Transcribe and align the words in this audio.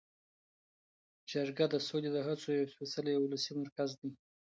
جرګه 1.29 1.65
د 1.73 1.75
سولې 1.87 2.09
د 2.13 2.17
هڅو 2.27 2.47
یو 2.57 2.69
سپیڅلی 2.73 3.11
او 3.15 3.21
ولسي 3.25 3.51
مرکز 3.61 3.89
دی. 3.99 4.09